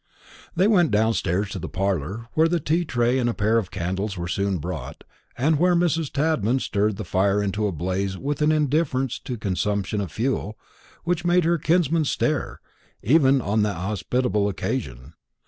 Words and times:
They 0.55 0.67
went 0.67 0.89
downstairs 0.89 1.51
to 1.51 1.59
the 1.59 1.69
parlour, 1.69 2.27
where 2.33 2.47
the 2.47 2.59
tea 2.59 2.85
tray 2.85 3.19
and 3.19 3.29
a 3.29 3.35
pair 3.35 3.59
of 3.59 3.69
candles 3.69 4.17
were 4.17 4.27
soon 4.27 4.57
brought, 4.57 5.03
and 5.37 5.59
where 5.59 5.75
Mrs. 5.75 6.11
Tadman 6.11 6.57
stirred 6.57 6.95
the 6.97 7.03
fire 7.05 7.39
into 7.39 7.67
a 7.67 7.71
blaze 7.71 8.17
with 8.17 8.41
an 8.41 8.51
indifference 8.51 9.19
to 9.19 9.33
the 9.33 9.37
consumption 9.37 10.01
of 10.01 10.11
fuel 10.11 10.57
which 11.03 11.23
made 11.23 11.43
her 11.43 11.59
kinsman 11.59 12.05
stare, 12.05 12.61
even 13.03 13.41
on 13.41 13.61
that 13.61 13.77
hospitable 13.77 14.49
occasion. 14.49 15.13